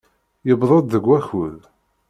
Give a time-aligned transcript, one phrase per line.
[0.47, 1.59] Yewweḍ-d deg wakud.